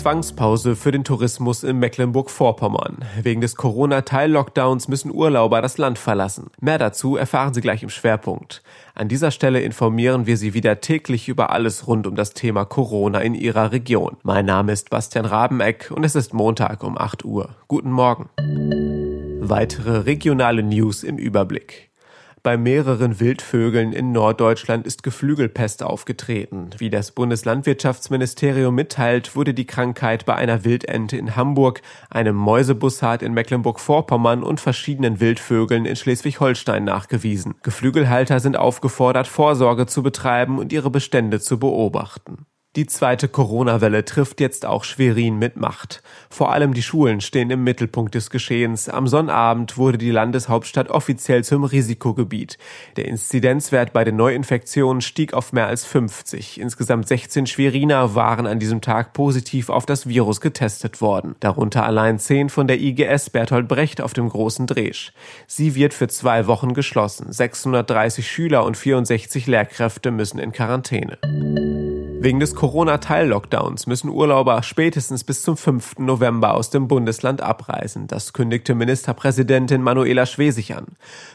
[0.00, 3.04] Zwangspause für den Tourismus in Mecklenburg-Vorpommern.
[3.22, 6.46] Wegen des Corona-Teil-Lockdowns müssen Urlauber das Land verlassen.
[6.58, 8.62] Mehr dazu erfahren Sie gleich im Schwerpunkt.
[8.94, 13.20] An dieser Stelle informieren wir Sie wieder täglich über alles rund um das Thema Corona
[13.20, 14.16] in Ihrer Region.
[14.22, 17.50] Mein Name ist Bastian Rabeneck und es ist Montag um 8 Uhr.
[17.68, 18.30] Guten Morgen.
[19.42, 21.89] Weitere regionale News im Überblick.
[22.42, 26.70] Bei mehreren Wildvögeln in Norddeutschland ist Geflügelpest aufgetreten.
[26.78, 33.34] Wie das Bundeslandwirtschaftsministerium mitteilt, wurde die Krankheit bei einer Wildente in Hamburg, einem Mäusebussard in
[33.34, 37.56] Mecklenburg-Vorpommern und verschiedenen Wildvögeln in Schleswig-Holstein nachgewiesen.
[37.62, 42.46] Geflügelhalter sind aufgefordert, Vorsorge zu betreiben und ihre Bestände zu beobachten.
[42.76, 46.04] Die zweite Corona-Welle trifft jetzt auch Schwerin mit Macht.
[46.30, 48.88] Vor allem die Schulen stehen im Mittelpunkt des Geschehens.
[48.88, 52.58] Am Sonnabend wurde die Landeshauptstadt offiziell zum Risikogebiet.
[52.96, 56.60] Der Inzidenzwert bei den Neuinfektionen stieg auf mehr als 50.
[56.60, 61.34] Insgesamt 16 Schweriner waren an diesem Tag positiv auf das Virus getestet worden.
[61.40, 65.12] Darunter allein 10 von der IGS Bertolt Brecht auf dem großen Dresch.
[65.48, 67.32] Sie wird für zwei Wochen geschlossen.
[67.32, 71.18] 630 Schüler und 64 Lehrkräfte müssen in Quarantäne.
[72.22, 76.00] Wegen des Corona-Teil-Lockdowns müssen Urlauber spätestens bis zum 5.
[76.00, 78.08] November aus dem Bundesland abreisen.
[78.08, 80.84] Das kündigte Ministerpräsidentin Manuela Schwesig an.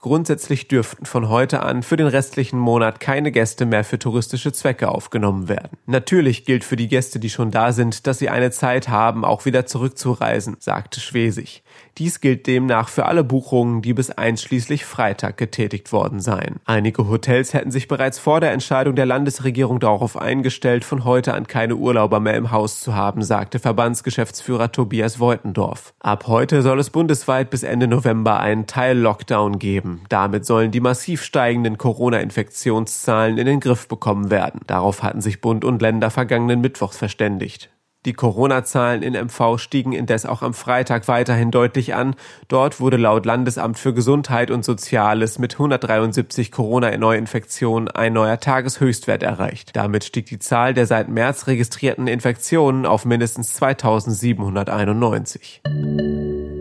[0.00, 4.90] Grundsätzlich dürften von heute an für den restlichen Monat keine Gäste mehr für touristische Zwecke
[4.90, 5.78] aufgenommen werden.
[5.86, 9.46] Natürlich gilt für die Gäste, die schon da sind, dass sie eine Zeit haben, auch
[9.46, 11.62] wieder zurückzureisen, sagte Schwesig.
[11.96, 16.56] Dies gilt demnach für alle Buchungen, die bis einschließlich Freitag getätigt worden seien.
[16.66, 21.46] Einige Hotels hätten sich bereits vor der Entscheidung der Landesregierung darauf eingestellt, von heute an
[21.46, 25.94] keine Urlauber mehr im Haus zu haben, sagte Verbandsgeschäftsführer Tobias Voitendorf.
[26.00, 30.02] Ab heute soll es bundesweit bis Ende November einen Teil-Lockdown geben.
[30.08, 34.60] Damit sollen die massiv steigenden Corona-Infektionszahlen in den Griff bekommen werden.
[34.66, 37.70] Darauf hatten sich Bund und Länder vergangenen Mittwochs verständigt.
[38.06, 42.14] Die Corona-Zahlen in MV stiegen indes auch am Freitag weiterhin deutlich an.
[42.46, 49.74] Dort wurde laut Landesamt für Gesundheit und Soziales mit 173 Corona-Neuinfektionen ein neuer Tageshöchstwert erreicht.
[49.74, 55.62] Damit stieg die Zahl der seit März registrierten Infektionen auf mindestens 2791.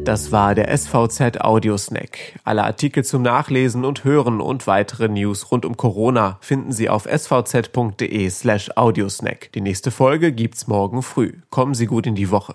[0.05, 2.39] Das war der SVZ Audiosnack.
[2.43, 7.07] Alle Artikel zum Nachlesen und Hören und weitere News rund um Corona finden Sie auf
[7.07, 9.51] svz.de slash audiosnack.
[9.53, 11.33] Die nächste Folge gibt's morgen früh.
[11.49, 12.53] Kommen Sie gut in die Woche.